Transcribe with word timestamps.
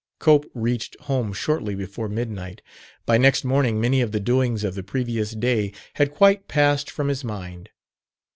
Cope 0.17 0.49
reached 0.55 0.99
home 1.01 1.31
shortly 1.31 1.75
before 1.75 2.09
midnight. 2.09 2.63
By 3.05 3.19
next 3.19 3.43
morning 3.43 3.79
many 3.79 4.01
of 4.01 4.11
the 4.11 4.19
doings 4.19 4.63
of 4.63 4.73
the 4.73 4.81
previous 4.81 5.29
day 5.33 5.73
had 5.93 6.11
quite 6.15 6.47
passed 6.47 6.89
from 6.89 7.07
his 7.07 7.23
mind. 7.23 7.69